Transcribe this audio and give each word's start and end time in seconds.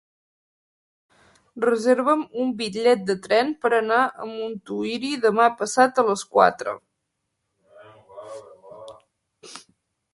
Reserva'm 1.65 2.23
un 2.45 2.53
bitllet 2.63 3.03
de 3.11 3.17
tren 3.27 3.51
per 3.65 3.71
anar 3.81 3.99
a 4.07 4.27
Montuïri 4.31 5.13
demà 5.29 5.47
passat 5.63 6.03
a 6.03 6.07
les 6.11 6.25
quatre. 6.37 6.77